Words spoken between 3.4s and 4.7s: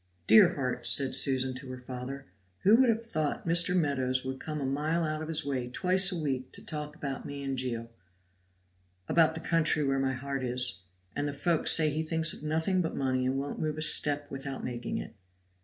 Mr. Meadows would come a